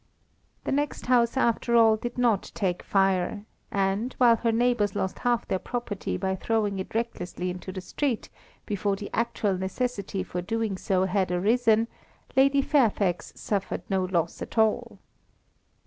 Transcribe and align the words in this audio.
The 0.63 0.71
next 0.71 1.05
house, 1.05 1.37
after 1.37 1.75
all, 1.75 1.95
did 1.95 2.17
not 2.17 2.49
take 2.55 2.81
fire, 2.81 3.45
and, 3.69 4.15
while 4.17 4.37
her 4.37 4.51
neighbours 4.51 4.95
lost 4.95 5.19
half 5.19 5.47
their 5.47 5.59
property 5.59 6.17
by 6.17 6.35
throwing 6.35 6.79
it 6.79 6.95
recklessly 6.95 7.51
into 7.51 7.71
the 7.71 7.81
street, 7.81 8.27
before 8.65 8.95
the 8.95 9.11
actual 9.13 9.55
necessity 9.59 10.23
for 10.23 10.41
doing 10.41 10.75
so 10.75 11.05
had 11.05 11.31
arisen, 11.31 11.87
Lady 12.35 12.63
Fairfax 12.63 13.31
suffered 13.35 13.83
no 13.91 14.03
loss 14.05 14.41
at 14.41 14.57
all. 14.57 14.97